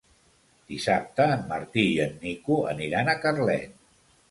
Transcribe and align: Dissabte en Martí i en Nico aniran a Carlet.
Dissabte 0.71 1.27
en 1.35 1.43
Martí 1.51 1.85
i 1.91 2.01
en 2.07 2.17
Nico 2.25 2.59
aniran 2.73 3.15
a 3.17 3.19
Carlet. 3.27 3.81